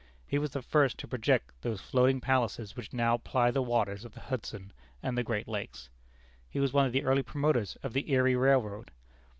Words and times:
He 0.25 0.39
was 0.39 0.49
the 0.49 0.63
first 0.63 0.97
to 0.97 1.07
project 1.07 1.51
those 1.61 1.79
floating 1.79 2.21
palaces 2.21 2.75
which 2.75 2.91
now 2.91 3.17
ply 3.17 3.51
the 3.51 3.61
waters 3.61 4.03
of 4.03 4.15
the 4.15 4.19
Hudson 4.21 4.73
and 5.03 5.15
the 5.15 5.21
great 5.21 5.47
lakes. 5.47 5.91
He 6.49 6.59
was 6.59 6.73
one 6.73 6.87
of 6.87 6.91
the 6.91 7.03
early 7.03 7.21
promoters 7.21 7.75
of 7.83 7.93
the 7.93 8.11
Erie 8.11 8.35
Railroad. 8.35 8.89